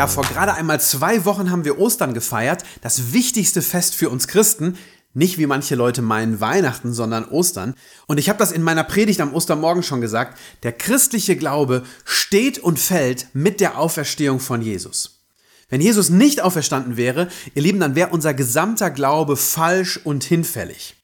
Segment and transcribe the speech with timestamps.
[0.00, 4.28] Ja, vor gerade einmal zwei Wochen haben wir Ostern gefeiert, das wichtigste Fest für uns
[4.28, 4.78] Christen.
[5.12, 7.74] Nicht wie manche Leute meinen Weihnachten, sondern Ostern.
[8.06, 10.38] Und ich habe das in meiner Predigt am Ostermorgen schon gesagt.
[10.62, 15.20] Der christliche Glaube steht und fällt mit der Auferstehung von Jesus.
[15.68, 20.94] Wenn Jesus nicht auferstanden wäre, ihr Lieben, dann wäre unser gesamter Glaube falsch und hinfällig.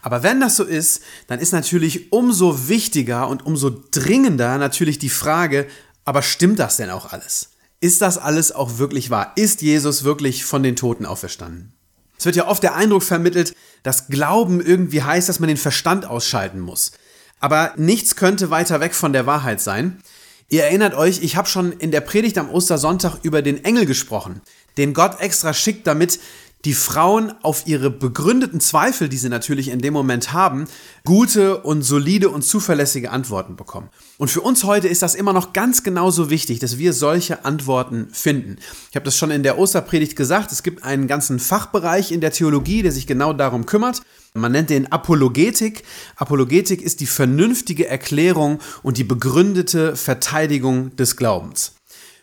[0.00, 5.10] Aber wenn das so ist, dann ist natürlich umso wichtiger und umso dringender natürlich die
[5.10, 5.66] Frage,
[6.04, 7.48] aber stimmt das denn auch alles?
[7.80, 9.32] Ist das alles auch wirklich wahr?
[9.36, 11.72] Ist Jesus wirklich von den Toten auferstanden?
[12.18, 16.04] Es wird ja oft der Eindruck vermittelt, dass Glauben irgendwie heißt, dass man den Verstand
[16.04, 16.90] ausschalten muss.
[17.38, 20.02] Aber nichts könnte weiter weg von der Wahrheit sein.
[20.48, 24.40] Ihr erinnert euch, ich habe schon in der Predigt am Ostersonntag über den Engel gesprochen,
[24.76, 26.18] den Gott extra schickt, damit
[26.64, 30.66] die Frauen auf ihre begründeten Zweifel, die sie natürlich in dem Moment haben,
[31.04, 33.88] gute und solide und zuverlässige Antworten bekommen.
[34.18, 38.08] Und für uns heute ist das immer noch ganz genauso wichtig, dass wir solche Antworten
[38.12, 38.56] finden.
[38.90, 42.32] Ich habe das schon in der Osterpredigt gesagt, es gibt einen ganzen Fachbereich in der
[42.32, 44.02] Theologie, der sich genau darum kümmert.
[44.34, 45.84] Man nennt den Apologetik.
[46.16, 51.77] Apologetik ist die vernünftige Erklärung und die begründete Verteidigung des Glaubens.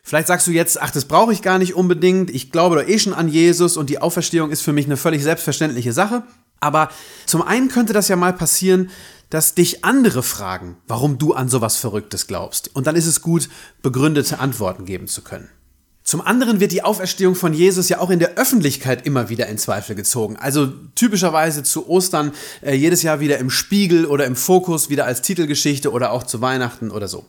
[0.07, 2.29] Vielleicht sagst du jetzt, ach, das brauche ich gar nicht unbedingt.
[2.29, 5.23] Ich glaube doch eh schon an Jesus und die Auferstehung ist für mich eine völlig
[5.23, 6.21] selbstverständliche Sache.
[6.59, 6.89] Aber
[7.25, 8.91] zum einen könnte das ja mal passieren,
[9.31, 12.75] dass dich andere fragen, warum du an sowas Verrücktes glaubst.
[12.75, 13.49] Und dann ist es gut,
[13.81, 15.49] begründete Antworten geben zu können.
[16.03, 19.57] Zum anderen wird die Auferstehung von Jesus ja auch in der Öffentlichkeit immer wieder in
[19.57, 20.35] Zweifel gezogen.
[20.35, 25.23] Also typischerweise zu Ostern äh, jedes Jahr wieder im Spiegel oder im Fokus, wieder als
[25.23, 27.25] Titelgeschichte oder auch zu Weihnachten oder so.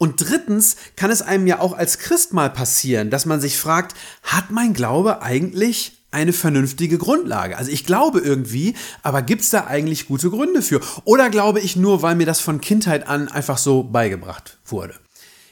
[0.00, 3.94] Und drittens kann es einem ja auch als Christ mal passieren, dass man sich fragt,
[4.22, 7.58] hat mein Glaube eigentlich eine vernünftige Grundlage.
[7.58, 10.80] Also ich glaube irgendwie, aber gibt es da eigentlich gute Gründe für?
[11.04, 14.94] Oder glaube ich nur, weil mir das von Kindheit an einfach so beigebracht wurde?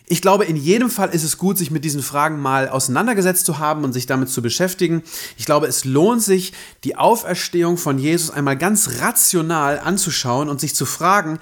[0.07, 3.59] Ich glaube, in jedem Fall ist es gut, sich mit diesen Fragen mal auseinandergesetzt zu
[3.59, 5.03] haben und sich damit zu beschäftigen.
[5.37, 6.55] Ich glaube, es lohnt sich,
[6.85, 11.39] die Auferstehung von Jesus einmal ganz rational anzuschauen und sich zu fragen,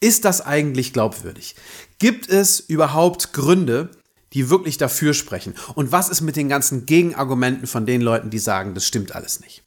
[0.00, 1.54] ist das eigentlich glaubwürdig?
[1.98, 3.90] Gibt es überhaupt Gründe,
[4.32, 5.54] die wirklich dafür sprechen?
[5.74, 9.40] Und was ist mit den ganzen Gegenargumenten von den Leuten, die sagen, das stimmt alles
[9.40, 9.62] nicht?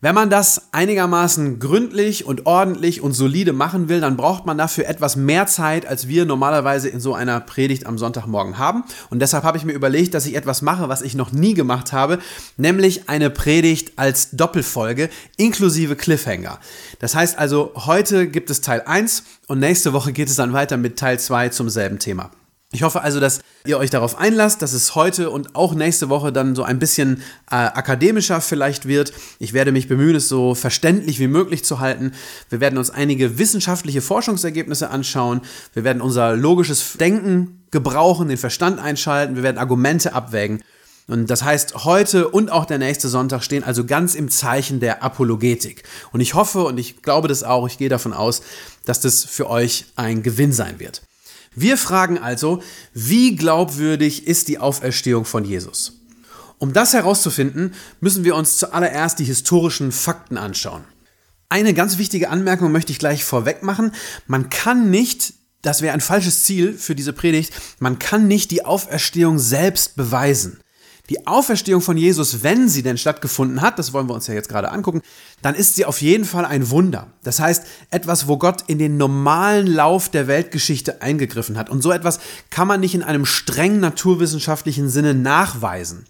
[0.00, 4.86] Wenn man das einigermaßen gründlich und ordentlich und solide machen will, dann braucht man dafür
[4.86, 8.84] etwas mehr Zeit, als wir normalerweise in so einer Predigt am Sonntagmorgen haben.
[9.10, 11.92] Und deshalb habe ich mir überlegt, dass ich etwas mache, was ich noch nie gemacht
[11.92, 12.20] habe,
[12.56, 16.60] nämlich eine Predigt als Doppelfolge inklusive Cliffhanger.
[17.00, 20.76] Das heißt also, heute gibt es Teil 1 und nächste Woche geht es dann weiter
[20.76, 22.30] mit Teil 2 zum selben Thema.
[22.70, 26.32] Ich hoffe also, dass ihr euch darauf einlasst, dass es heute und auch nächste Woche
[26.32, 29.14] dann so ein bisschen äh, akademischer vielleicht wird.
[29.38, 32.12] Ich werde mich bemühen, es so verständlich wie möglich zu halten.
[32.50, 35.40] Wir werden uns einige wissenschaftliche Forschungsergebnisse anschauen.
[35.72, 39.34] Wir werden unser logisches Denken gebrauchen, den Verstand einschalten.
[39.34, 40.62] Wir werden Argumente abwägen.
[41.06, 45.02] Und das heißt, heute und auch der nächste Sonntag stehen also ganz im Zeichen der
[45.02, 45.84] Apologetik.
[46.12, 48.42] Und ich hoffe und ich glaube das auch, ich gehe davon aus,
[48.84, 51.07] dass das für euch ein Gewinn sein wird.
[51.54, 52.62] Wir fragen also,
[52.94, 56.00] wie glaubwürdig ist die Auferstehung von Jesus?
[56.58, 60.84] Um das herauszufinden, müssen wir uns zuallererst die historischen Fakten anschauen.
[61.48, 63.92] Eine ganz wichtige Anmerkung möchte ich gleich vorweg machen.
[64.26, 68.64] Man kann nicht, das wäre ein falsches Ziel für diese Predigt, man kann nicht die
[68.64, 70.60] Auferstehung selbst beweisen
[71.08, 74.48] die Auferstehung von Jesus, wenn sie denn stattgefunden hat, das wollen wir uns ja jetzt
[74.48, 75.02] gerade angucken,
[75.40, 77.06] dann ist sie auf jeden Fall ein Wunder.
[77.22, 81.70] Das heißt, etwas, wo Gott in den normalen Lauf der Weltgeschichte eingegriffen hat.
[81.70, 86.06] Und so etwas kann man nicht in einem streng naturwissenschaftlichen Sinne nachweisen.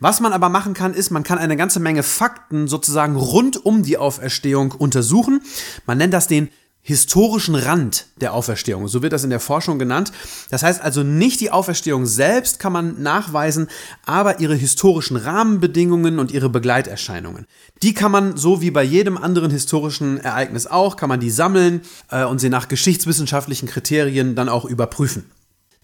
[0.00, 3.82] Was man aber machen kann, ist, man kann eine ganze Menge Fakten sozusagen rund um
[3.82, 5.42] die Auferstehung untersuchen.
[5.84, 6.48] Man nennt das den
[6.82, 8.88] historischen Rand der Auferstehung.
[8.88, 10.12] So wird das in der Forschung genannt.
[10.48, 13.68] Das heißt also nicht die Auferstehung selbst kann man nachweisen,
[14.06, 17.46] aber ihre historischen Rahmenbedingungen und ihre Begleiterscheinungen.
[17.82, 21.82] Die kann man, so wie bei jedem anderen historischen Ereignis auch, kann man die sammeln
[22.10, 25.30] äh, und sie nach geschichtswissenschaftlichen Kriterien dann auch überprüfen.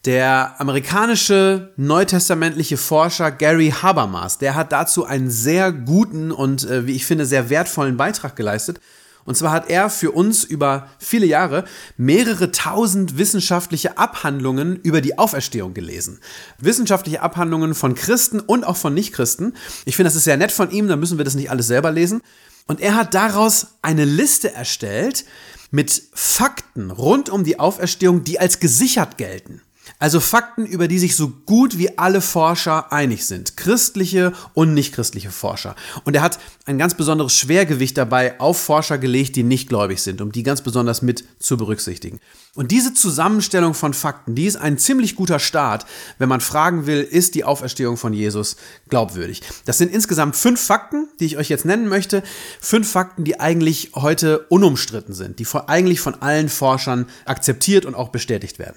[0.06, 6.92] Der amerikanische neutestamentliche Forscher Gary Habermas, der hat dazu einen sehr guten und, äh, wie
[6.92, 8.80] ich finde, sehr wertvollen Beitrag geleistet
[9.26, 11.64] Und zwar hat er für uns über viele Jahre
[11.96, 16.20] mehrere tausend wissenschaftliche Abhandlungen über die Auferstehung gelesen.
[16.58, 19.54] Wissenschaftliche Abhandlungen von Christen und auch von Nichtchristen.
[19.84, 21.90] Ich finde, das ist sehr nett von ihm, da müssen wir das nicht alles selber
[21.90, 22.22] lesen.
[22.66, 25.24] Und er hat daraus eine Liste erstellt
[25.70, 29.60] mit Fakten rund um die Auferstehung, die als gesichert gelten.
[29.98, 33.56] Also Fakten, über die sich so gut wie alle Forscher einig sind.
[33.56, 35.74] Christliche und nichtchristliche Forscher.
[36.04, 40.20] Und er hat ein ganz besonderes Schwergewicht dabei auf Forscher gelegt, die nicht gläubig sind,
[40.20, 42.20] um die ganz besonders mit zu berücksichtigen.
[42.54, 45.86] Und diese Zusammenstellung von Fakten, die ist ein ziemlich guter Start,
[46.18, 48.56] wenn man fragen will, ist die Auferstehung von Jesus
[48.88, 49.42] glaubwürdig.
[49.64, 52.22] Das sind insgesamt fünf Fakten, die ich euch jetzt nennen möchte.
[52.60, 58.08] Fünf Fakten, die eigentlich heute unumstritten sind, die eigentlich von allen Forschern akzeptiert und auch
[58.08, 58.76] bestätigt werden.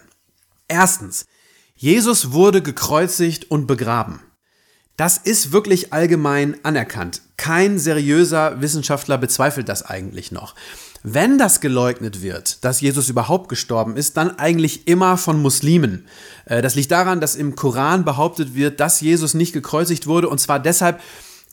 [0.70, 1.26] Erstens,
[1.76, 4.22] Jesus wurde gekreuzigt und begraben.
[4.96, 7.22] Das ist wirklich allgemein anerkannt.
[7.38, 10.56] Kein seriöser Wissenschaftler bezweifelt das eigentlich noch.
[11.04, 16.06] Wenn das geleugnet wird, dass Jesus überhaupt gestorben ist, dann eigentlich immer von Muslimen.
[16.46, 20.40] Äh, das liegt daran, dass im Koran behauptet wird, dass Jesus nicht gekreuzigt wurde, und
[20.42, 21.00] zwar deshalb,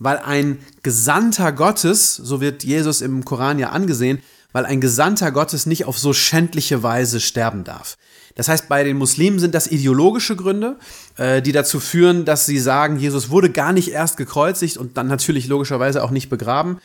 [0.01, 4.21] weil ein Gesandter Gottes, so wird Jesus im Koran ja angesehen,
[4.57, 7.99] weil ein Gesandter Gottes nicht auf so schändliche Weise sterben darf.
[8.37, 10.79] Das heißt, bei den Muslimen sind das ideologische Gründe,
[11.19, 15.09] äh, die dazu führen, dass sie sagen, Jesus wurde gar nicht erst gekreuzigt und dann
[15.09, 16.79] natürlich logischerweise auch nicht begraben.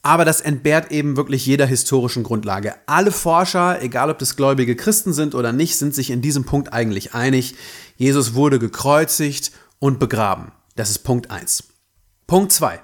[0.00, 2.76] Aber das entbehrt eben wirklich jeder historischen Grundlage.
[2.86, 6.72] Alle Forscher, egal ob das gläubige Christen sind oder nicht, sind sich in diesem Punkt
[6.72, 7.56] eigentlich einig.
[7.98, 10.50] Jesus wurde gekreuzigt und begraben.
[10.76, 11.64] Das ist Punkt 1.
[12.26, 12.80] Punkt 2.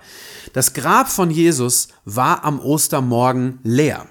[0.53, 4.07] Das Grab von Jesus war am Ostermorgen leer.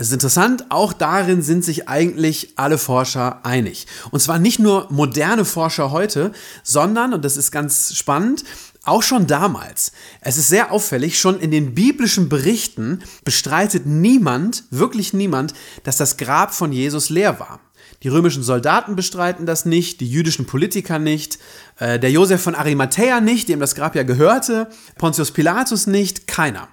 [0.00, 3.88] Es ist interessant, auch darin sind sich eigentlich alle Forscher einig.
[4.12, 6.30] Und zwar nicht nur moderne Forscher heute,
[6.62, 8.44] sondern, und das ist ganz spannend,
[8.84, 9.90] auch schon damals.
[10.20, 15.52] Es ist sehr auffällig, schon in den biblischen Berichten bestreitet niemand, wirklich niemand,
[15.82, 17.58] dass das Grab von Jesus leer war.
[18.04, 21.40] Die römischen Soldaten bestreiten das nicht, die jüdischen Politiker nicht,
[21.80, 26.68] äh, der Josef von Arimathea nicht, dem das Grab ja gehörte, Pontius Pilatus nicht, keiner.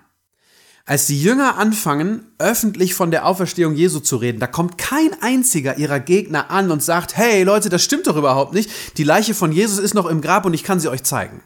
[0.88, 5.80] Als die Jünger anfangen, öffentlich von der Auferstehung Jesu zu reden, da kommt kein einziger
[5.80, 8.70] ihrer Gegner an und sagt, hey Leute, das stimmt doch überhaupt nicht.
[8.98, 11.42] Die Leiche von Jesus ist noch im Grab und ich kann sie euch zeigen.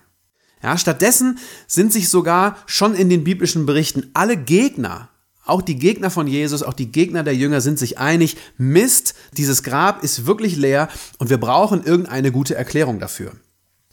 [0.61, 5.07] Ja, stattdessen sind sich sogar schon in den biblischen Berichten alle Gegner,
[5.45, 9.63] auch die Gegner von Jesus, auch die Gegner der Jünger sind sich einig, Mist, dieses
[9.63, 13.31] Grab ist wirklich leer und wir brauchen irgendeine gute Erklärung dafür.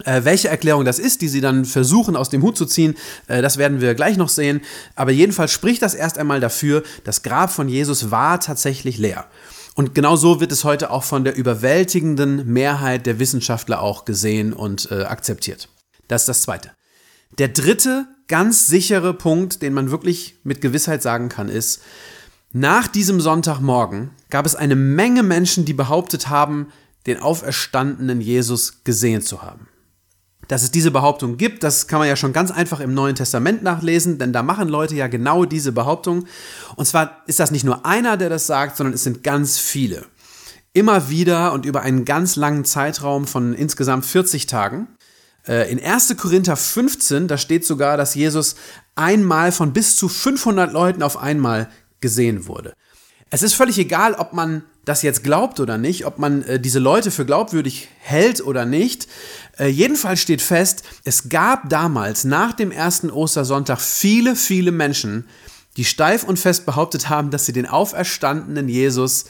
[0.05, 2.97] Äh, welche Erklärung das ist, die sie dann versuchen aus dem Hut zu ziehen,
[3.29, 4.61] äh, das werden wir gleich noch sehen.
[4.95, 9.27] Aber jedenfalls spricht das erst einmal dafür, das Grab von Jesus war tatsächlich leer.
[9.75, 14.53] Und genau so wird es heute auch von der überwältigenden Mehrheit der Wissenschaftler auch gesehen
[14.53, 15.69] und äh, akzeptiert.
[16.09, 16.73] Das ist das Zweite.
[17.39, 21.83] Der dritte ganz sichere Punkt, den man wirklich mit Gewissheit sagen kann, ist,
[22.53, 26.69] nach diesem Sonntagmorgen gab es eine Menge Menschen, die behauptet haben,
[27.07, 29.69] den auferstandenen Jesus gesehen zu haben.
[30.49, 33.63] Dass es diese Behauptung gibt, das kann man ja schon ganz einfach im Neuen Testament
[33.63, 36.27] nachlesen, denn da machen Leute ja genau diese Behauptung.
[36.77, 40.07] Und zwar ist das nicht nur einer, der das sagt, sondern es sind ganz viele.
[40.73, 44.89] Immer wieder und über einen ganz langen Zeitraum von insgesamt 40 Tagen.
[45.47, 46.17] Äh, in 1.
[46.17, 48.57] Korinther 15, da steht sogar, dass Jesus
[48.95, 51.69] einmal von bis zu 500 Leuten auf einmal
[52.01, 52.75] gesehen wurde.
[53.31, 56.79] Es ist völlig egal, ob man das jetzt glaubt oder nicht, ob man äh, diese
[56.79, 59.09] Leute für glaubwürdig hält oder nicht.
[59.59, 65.27] Äh, jedenfalls steht fest, es gab damals nach dem ersten Ostersonntag viele, viele Menschen,
[65.77, 69.27] die steif und fest behauptet haben, dass sie den auferstandenen Jesus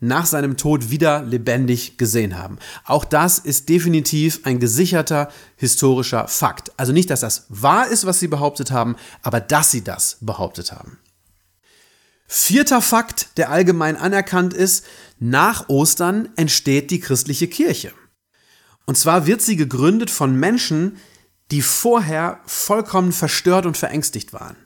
[0.00, 2.58] nach seinem Tod wieder lebendig gesehen haben.
[2.84, 6.72] Auch das ist definitiv ein gesicherter historischer Fakt.
[6.76, 10.72] Also nicht, dass das wahr ist, was sie behauptet haben, aber dass sie das behauptet
[10.72, 10.98] haben.
[12.28, 14.84] Vierter Fakt, der allgemein anerkannt ist,
[15.18, 17.92] nach Ostern entsteht die christliche Kirche.
[18.88, 20.96] Und zwar wird sie gegründet von Menschen,
[21.50, 24.56] die vorher vollkommen verstört und verängstigt waren.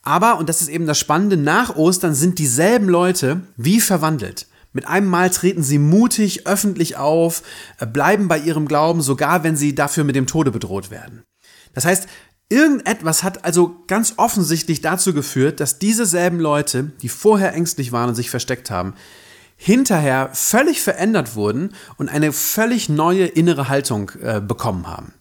[0.00, 4.46] Aber, und das ist eben das Spannende, nach Ostern sind dieselben Leute wie verwandelt.
[4.72, 7.42] Mit einem Mal treten sie mutig öffentlich auf,
[7.80, 11.24] äh, bleiben bei ihrem Glauben, sogar wenn sie dafür mit dem Tode bedroht werden.
[11.74, 12.06] Das heißt,
[12.48, 18.10] Irgendetwas hat also ganz offensichtlich dazu geführt, dass diese selben Leute, die vorher ängstlich waren
[18.10, 18.92] und sich versteckt haben,
[19.64, 25.14] hinterher völlig verändert wurden und eine völlig neue innere Haltung äh, bekommen haben.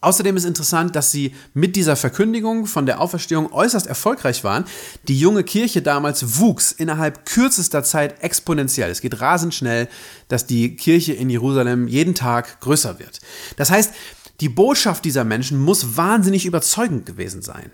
[0.00, 4.64] Außerdem ist interessant, dass sie mit dieser Verkündigung von der Auferstehung äußerst erfolgreich waren.
[5.08, 8.90] Die junge Kirche damals wuchs innerhalb kürzester Zeit exponentiell.
[8.90, 9.88] Es geht rasend schnell,
[10.26, 13.20] dass die Kirche in Jerusalem jeden Tag größer wird.
[13.56, 13.92] Das heißt,
[14.40, 17.70] die Botschaft dieser Menschen muss wahnsinnig überzeugend gewesen sein.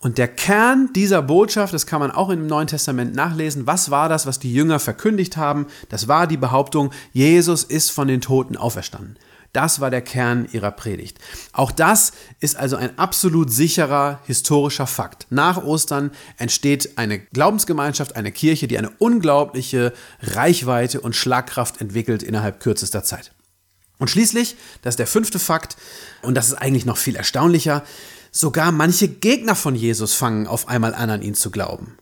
[0.00, 4.08] Und der Kern dieser Botschaft, das kann man auch im Neuen Testament nachlesen, was war
[4.08, 5.66] das, was die Jünger verkündigt haben?
[5.88, 9.16] Das war die Behauptung, Jesus ist von den Toten auferstanden.
[9.54, 11.18] Das war der Kern ihrer Predigt.
[11.52, 15.28] Auch das ist also ein absolut sicherer historischer Fakt.
[15.30, 22.58] Nach Ostern entsteht eine Glaubensgemeinschaft, eine Kirche, die eine unglaubliche Reichweite und Schlagkraft entwickelt innerhalb
[22.58, 23.32] kürzester Zeit.
[23.98, 25.76] Und schließlich, das ist der fünfte Fakt,
[26.22, 27.84] und das ist eigentlich noch viel erstaunlicher,
[28.34, 31.96] sogar manche Gegner von Jesus fangen auf einmal an, an ihn zu glauben.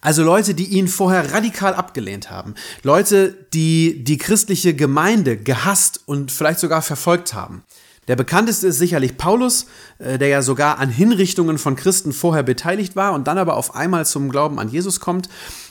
[0.00, 2.54] Also Leute, die ihn vorher radikal abgelehnt haben.
[2.82, 7.62] Leute, die die christliche Gemeinde gehasst und vielleicht sogar verfolgt haben.
[8.08, 9.66] Der bekannteste ist sicherlich Paulus,
[9.98, 13.74] äh, der ja sogar an Hinrichtungen von Christen vorher beteiligt war und dann aber auf
[13.74, 15.28] einmal zum Glauben an Jesus kommt.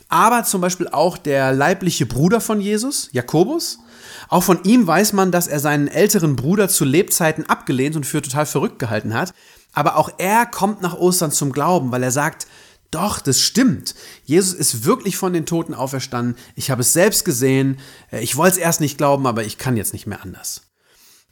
[0.08, 3.80] Aber zum Beispiel auch der leibliche Bruder von Jesus, Jakobus.
[4.30, 8.22] Auch von ihm weiß man, dass er seinen älteren Bruder zu Lebzeiten abgelehnt und für
[8.22, 9.34] total verrückt gehalten hat.
[9.76, 12.48] Aber auch er kommt nach Ostern zum Glauben, weil er sagt,
[12.92, 13.94] doch, das stimmt.
[14.24, 16.36] Jesus ist wirklich von den Toten auferstanden.
[16.56, 17.78] Ich habe es selbst gesehen.
[18.12, 20.62] Äh, ich wollte es erst nicht glauben, aber ich kann jetzt nicht mehr anders.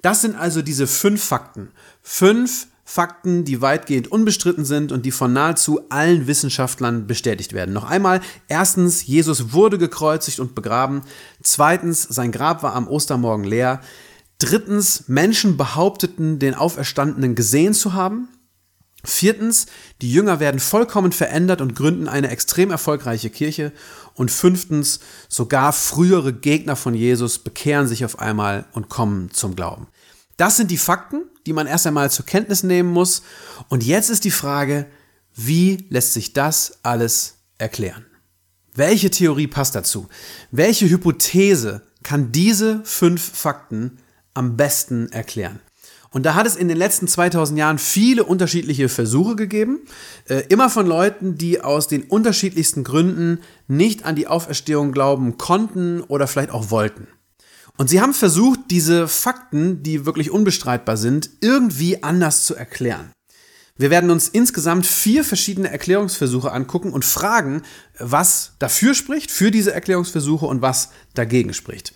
[0.02, 1.72] Das sind also diese fünf Fakten.
[2.02, 7.74] Fünf Fakten, die weitgehend unbestritten sind und die von nahezu allen Wissenschaftlern bestätigt werden.
[7.74, 8.20] Noch einmal,
[8.50, 11.02] erstens, Jesus wurde gekreuzigt und begraben.
[11.42, 13.80] Zweitens, sein Grab war am Ostermorgen leer.
[14.38, 18.28] Drittens, Menschen behaupteten, den Auferstandenen gesehen zu haben.
[19.06, 19.66] Viertens,
[20.02, 23.74] die Jünger werden vollkommen verändert und gründen eine extrem erfolgreiche Kirche.
[24.14, 29.88] Und fünftens, sogar frühere Gegner von Jesus bekehren sich auf einmal und kommen zum Glauben.
[30.38, 33.24] Das sind die Fakten, die man erst einmal zur Kenntnis nehmen muss.
[33.68, 34.88] Und jetzt ist die Frage,
[35.36, 38.06] wie lässt sich das alles erklären?
[38.74, 40.08] Welche Theorie passt dazu?
[40.52, 44.00] Welche Hypothese kann diese fünf Fakten
[44.34, 45.60] am besten erklären?
[46.14, 49.80] Und da hat es in den letzten 2000 Jahren viele unterschiedliche Versuche gegeben,
[50.30, 56.02] äh, immer von Leuten, die aus den unterschiedlichsten Gründen nicht an die Auferstehung glauben konnten
[56.02, 57.08] oder vielleicht auch wollten.
[57.78, 63.12] Und sie haben versucht, diese Fakten, die wirklich unbestreitbar sind, irgendwie anders zu erklären.
[63.76, 67.64] Wir werden uns insgesamt vier verschiedene Erklärungsversuche angucken und fragen,
[67.98, 71.96] was dafür spricht, für diese Erklärungsversuche und was dagegen spricht.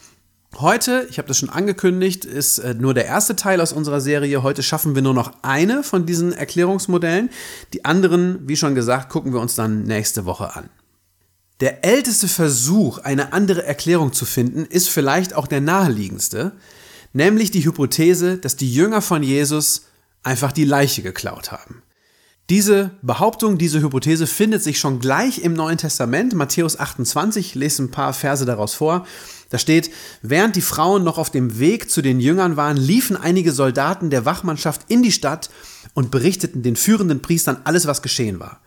[0.56, 4.42] Heute, ich habe das schon angekündigt, ist äh, nur der erste Teil aus unserer Serie.
[4.42, 7.30] Heute schaffen wir nur noch eine von diesen Erklärungsmodellen.
[7.74, 10.70] Die anderen, wie schon gesagt, gucken wir uns dann nächste Woche an.
[11.60, 16.54] Der älteste Versuch, eine andere Erklärung zu finden, ist vielleicht auch der naheliegendste,
[17.14, 19.84] nämlich die Hypothese, dass die Jünger von Jesus
[20.24, 21.84] einfach die Leiche geklaut haben.
[22.50, 27.84] Diese Behauptung, diese Hypothese findet sich schon gleich im Neuen Testament, Matthäus 28, ich lese
[27.84, 29.06] ein paar Verse daraus vor.
[29.50, 33.52] Da steht, während die Frauen noch auf dem Weg zu den Jüngern waren, liefen einige
[33.52, 35.50] Soldaten der Wachmannschaft in die Stadt
[35.94, 38.60] und berichteten den führenden Priestern alles, was geschehen war.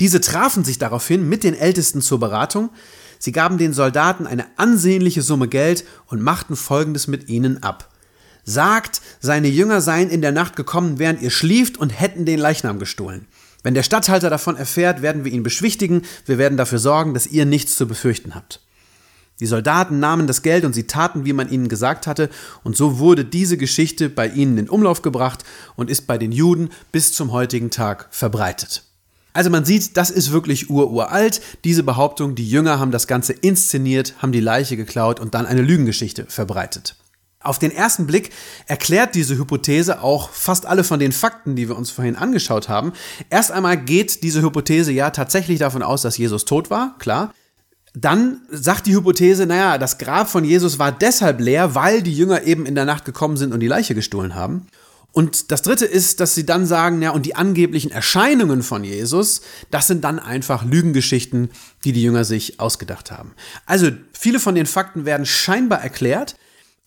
[0.00, 2.70] Diese trafen sich daraufhin mit den Ältesten zur Beratung.
[3.18, 7.88] Sie gaben den Soldaten eine ansehnliche Summe Geld und machten Folgendes mit ihnen ab.
[8.44, 12.78] Sagt, seine Jünger seien in der Nacht gekommen, während ihr schlieft und hätten den Leichnam
[12.78, 13.26] gestohlen.
[13.62, 17.44] Wenn der Statthalter davon erfährt, werden wir ihn beschwichtigen, wir werden dafür sorgen, dass ihr
[17.44, 18.60] nichts zu befürchten habt.
[19.40, 22.30] Die Soldaten nahmen das Geld und sie taten, wie man ihnen gesagt hatte,
[22.62, 26.70] und so wurde diese Geschichte bei ihnen in Umlauf gebracht und ist bei den Juden
[26.92, 28.84] bis zum heutigen Tag verbreitet.
[29.32, 34.14] Also man sieht, das ist wirklich ururalt, diese Behauptung, die Jünger haben das Ganze inszeniert,
[34.18, 36.96] haben die Leiche geklaut und dann eine Lügengeschichte verbreitet.
[37.40, 38.30] Auf den ersten Blick
[38.66, 42.92] erklärt diese Hypothese auch fast alle von den Fakten, die wir uns vorhin angeschaut haben.
[43.30, 47.34] Erst einmal geht diese Hypothese ja tatsächlich davon aus, dass Jesus tot war, klar.
[47.94, 52.44] Dann sagt die Hypothese, naja, das Grab von Jesus war deshalb leer, weil die Jünger
[52.44, 54.66] eben in der Nacht gekommen sind und die Leiche gestohlen haben.
[55.12, 59.42] Und das dritte ist, dass sie dann sagen, ja, und die angeblichen Erscheinungen von Jesus,
[59.70, 61.50] das sind dann einfach Lügengeschichten,
[61.84, 63.32] die die Jünger sich ausgedacht haben.
[63.66, 66.36] Also viele von den Fakten werden scheinbar erklärt,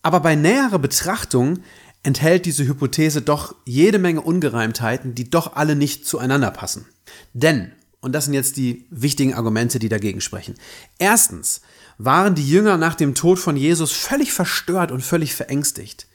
[0.02, 1.60] aber bei näherer Betrachtung
[2.02, 6.86] enthält diese Hypothese doch jede Menge Ungereimtheiten, die doch alle nicht zueinander passen.
[7.34, 7.72] Denn
[8.06, 10.54] und das sind jetzt die wichtigen Argumente, die dagegen sprechen.
[11.00, 11.62] Erstens
[11.98, 16.06] waren die Jünger nach dem Tod von Jesus völlig verstört und völlig verängstigt.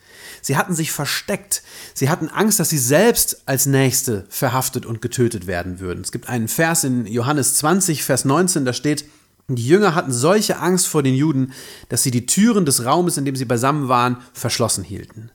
[0.40, 1.64] Sie hatten sich versteckt.
[1.92, 6.04] Sie hatten Angst, dass sie selbst als Nächste verhaftet und getötet werden würden.
[6.04, 9.04] Es gibt einen Vers in Johannes 20, Vers 19, da steht,
[9.48, 11.52] die Jünger hatten solche Angst vor den Juden,
[11.88, 15.32] dass sie die Türen des Raumes, in dem sie beisammen waren, verschlossen hielten.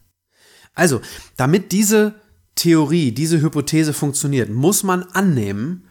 [0.74, 1.02] Also,
[1.36, 2.16] damit diese
[2.56, 5.86] Theorie, diese Hypothese funktioniert, muss man annehmen,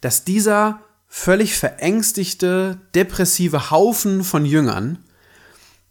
[0.00, 4.98] dass dieser völlig verängstigte, depressive Haufen von Jüngern,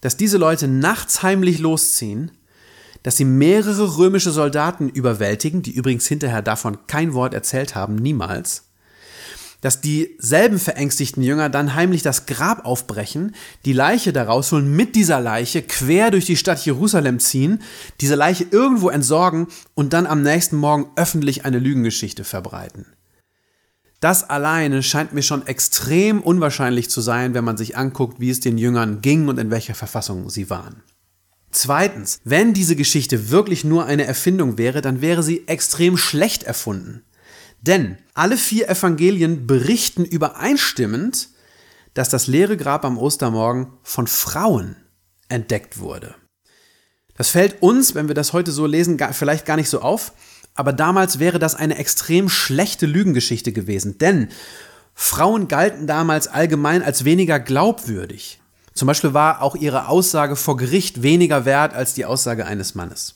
[0.01, 2.32] dass diese Leute nachts heimlich losziehen,
[3.04, 8.70] dass sie mehrere römische Soldaten überwältigen, die übrigens hinterher davon kein Wort erzählt haben, niemals,
[9.62, 13.36] dass dieselben verängstigten Jünger dann heimlich das Grab aufbrechen,
[13.66, 17.62] die Leiche daraus holen, mit dieser Leiche quer durch die Stadt Jerusalem ziehen,
[18.00, 22.86] diese Leiche irgendwo entsorgen und dann am nächsten Morgen öffentlich eine Lügengeschichte verbreiten.
[24.00, 28.39] Das alleine scheint mir schon extrem unwahrscheinlich zu sein, wenn man sich anguckt, wie es
[28.39, 30.84] den Jüngern ging und in welcher Verfassung sie waren.
[31.51, 37.03] Zweitens, wenn diese Geschichte wirklich nur eine Erfindung wäre, dann wäre sie extrem schlecht erfunden.
[37.62, 41.29] Denn alle vier Evangelien berichten übereinstimmend,
[41.94, 44.77] dass das leere Grab am Ostermorgen von Frauen
[45.27, 46.15] entdeckt wurde.
[47.15, 50.13] Das fällt uns, wenn wir das heute so lesen, vielleicht gar nicht so auf,
[50.60, 54.28] aber damals wäre das eine extrem schlechte Lügengeschichte gewesen, denn
[54.94, 58.42] Frauen galten damals allgemein als weniger glaubwürdig.
[58.74, 63.16] Zum Beispiel war auch ihre Aussage vor Gericht weniger wert als die Aussage eines Mannes.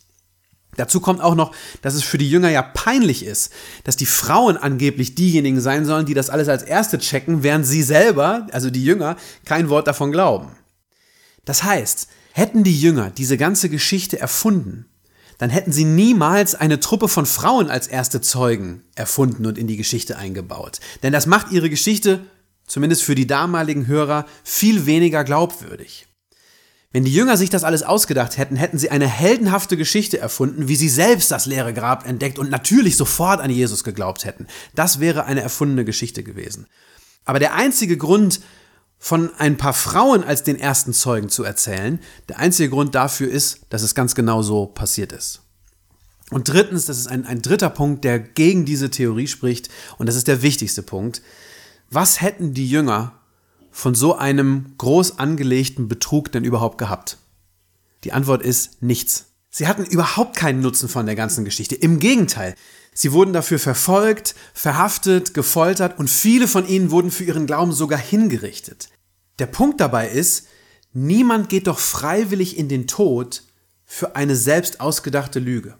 [0.77, 3.51] Dazu kommt auch noch, dass es für die Jünger ja peinlich ist,
[3.83, 7.83] dass die Frauen angeblich diejenigen sein sollen, die das alles als Erste checken, während sie
[7.83, 10.47] selber, also die Jünger, kein Wort davon glauben.
[11.43, 14.85] Das heißt, hätten die Jünger diese ganze Geschichte erfunden,
[15.37, 19.77] dann hätten sie niemals eine Truppe von Frauen als erste Zeugen erfunden und in die
[19.77, 20.79] Geschichte eingebaut.
[21.01, 22.21] Denn das macht ihre Geschichte,
[22.67, 26.07] zumindest für die damaligen Hörer, viel weniger glaubwürdig.
[26.93, 30.75] Wenn die Jünger sich das alles ausgedacht hätten, hätten sie eine heldenhafte Geschichte erfunden, wie
[30.75, 34.45] sie selbst das leere Grab entdeckt und natürlich sofort an Jesus geglaubt hätten.
[34.75, 36.67] Das wäre eine erfundene Geschichte gewesen.
[37.25, 38.41] Aber der einzige Grund,
[39.03, 43.59] von ein paar Frauen als den ersten Zeugen zu erzählen, der einzige Grund dafür ist,
[43.67, 45.41] dass es ganz genau so passiert ist.
[46.31, 49.67] Und drittens, das ist ein, ein dritter Punkt, der gegen diese Theorie spricht,
[49.97, 51.21] und das ist der wichtigste Punkt.
[51.89, 53.11] Was hätten die Jünger
[53.71, 57.17] von so einem groß angelegten Betrug denn überhaupt gehabt?
[58.05, 59.25] Die Antwort ist nichts.
[59.49, 61.75] Sie hatten überhaupt keinen Nutzen von der ganzen Geschichte.
[61.75, 62.55] Im Gegenteil,
[62.93, 67.99] sie wurden dafür verfolgt, verhaftet, gefoltert und viele von ihnen wurden für ihren Glauben sogar
[67.99, 68.92] hingerichtet.
[69.43, 70.47] Der Punkt dabei ist,
[70.93, 73.43] niemand geht doch freiwillig in den Tod
[73.83, 75.75] für eine selbst ausgedachte Lüge.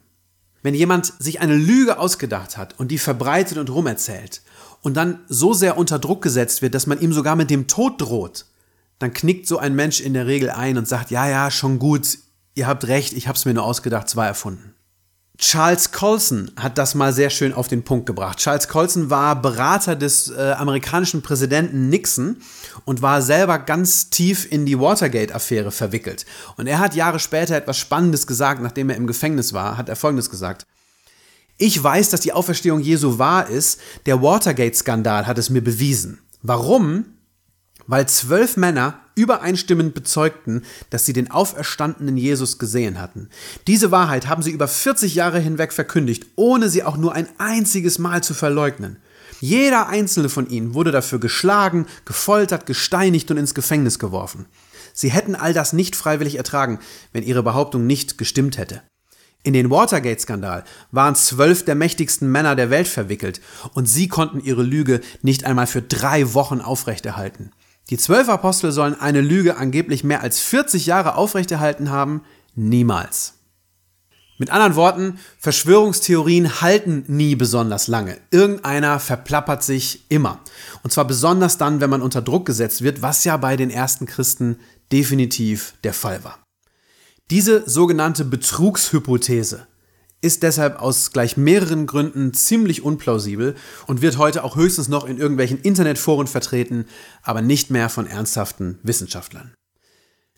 [0.64, 4.42] Wenn jemand sich eine Lüge ausgedacht hat und die verbreitet und rumerzählt
[4.82, 8.02] und dann so sehr unter Druck gesetzt wird, dass man ihm sogar mit dem Tod
[8.02, 8.48] droht,
[9.00, 12.18] dann knickt so ein Mensch in der Regel ein und sagt, ja, ja, schon gut,
[12.56, 14.74] ihr habt recht, ich habe es mir nur ausgedacht, zwar erfunden.
[15.40, 18.38] Charles Colson hat das mal sehr schön auf den Punkt gebracht.
[18.38, 22.38] Charles Colson war Berater des äh, amerikanischen Präsidenten Nixon
[22.86, 26.28] und war selber ganz tief in die Watergate-Affäre verwickelt.
[26.58, 29.96] Und er hat Jahre später etwas Spannendes gesagt, nachdem er im Gefängnis war, hat er
[29.96, 30.68] Folgendes gesagt.
[31.58, 33.80] Ich weiß, dass die Auferstehung Jesu wahr ist.
[34.06, 36.20] Der Watergate-Skandal hat es mir bewiesen.
[36.44, 37.06] Warum?
[37.88, 43.30] Weil zwölf Männer übereinstimmend bezeugten, dass sie den auferstandenen Jesus gesehen hatten.
[43.68, 48.00] Diese Wahrheit haben sie über 40 Jahre hinweg verkündigt, ohne sie auch nur ein einziges
[48.00, 48.98] Mal zu verleugnen.
[49.40, 54.46] Jeder einzelne von ihnen wurde dafür geschlagen, gefoltert, gesteinigt und ins Gefängnis geworfen.
[54.94, 56.80] Sie hätten all das nicht freiwillig ertragen,
[57.12, 58.84] wenn ihre Behauptung nicht gestimmt hätte.
[59.44, 63.42] In den Watergate-Skandal waren zwölf der mächtigsten Männer der Welt verwickelt
[63.74, 67.52] und sie konnten ihre Lüge nicht einmal für drei Wochen aufrechterhalten.
[67.90, 72.22] Die zwölf Apostel sollen eine Lüge angeblich mehr als 40 Jahre aufrechterhalten haben?
[72.56, 73.34] Niemals.
[74.38, 78.18] Mit anderen Worten, Verschwörungstheorien halten nie besonders lange.
[78.32, 80.40] Irgendeiner verplappert sich immer.
[80.82, 84.06] Und zwar besonders dann, wenn man unter Druck gesetzt wird, was ja bei den ersten
[84.06, 84.60] Christen
[84.92, 86.40] definitiv der Fall war.
[87.30, 89.68] Diese sogenannte Betrugshypothese
[90.24, 93.56] ist deshalb aus gleich mehreren Gründen ziemlich unplausibel
[93.88, 96.86] und wird heute auch höchstens noch in irgendwelchen Internetforen vertreten,
[97.22, 99.54] aber nicht mehr von ernsthaften Wissenschaftlern.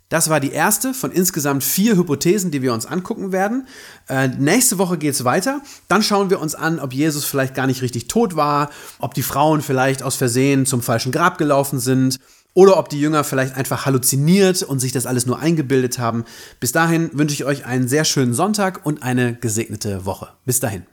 [0.09, 3.67] Das war die erste von insgesamt vier Hypothesen, die wir uns angucken werden.
[4.07, 5.61] Äh, nächste Woche geht es weiter.
[5.87, 8.69] Dann schauen wir uns an, ob Jesus vielleicht gar nicht richtig tot war,
[8.99, 12.19] ob die Frauen vielleicht aus Versehen zum falschen Grab gelaufen sind
[12.55, 16.23] oder ob die Jünger vielleicht einfach halluziniert und sich das alles nur eingebildet haben.
[16.59, 20.29] Bis dahin wünsche ich euch einen sehr schönen Sonntag und eine gesegnete Woche.
[20.45, 20.87] Bis dahin.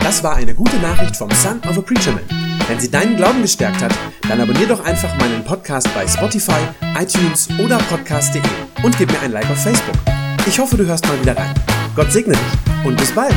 [0.00, 2.22] Das war eine gute Nachricht vom Son of a Preacher Man.
[2.68, 3.92] Wenn sie deinen Glauben gestärkt hat,
[4.28, 6.60] dann abonnier doch einfach meinen Podcast bei Spotify,
[6.96, 8.42] iTunes oder podcast.de
[8.84, 9.96] und gib mir ein Like auf Facebook.
[10.46, 11.54] Ich hoffe, du hörst mal wieder rein.
[11.96, 13.34] Gott segne dich und bis bald.